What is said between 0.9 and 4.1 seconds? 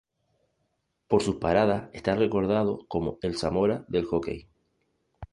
Por sus paradas era recordado como el "Zamora Del